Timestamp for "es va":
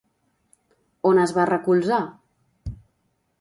1.25-1.45